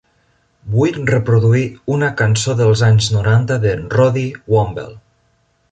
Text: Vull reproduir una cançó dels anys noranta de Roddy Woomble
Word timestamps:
Vull 0.75 0.97
reproduir 1.09 1.61
una 1.97 2.09
cançó 2.23 2.57
dels 2.63 2.83
anys 2.89 3.13
noranta 3.19 3.61
de 3.67 3.75
Roddy 3.85 4.29
Woomble 4.55 4.91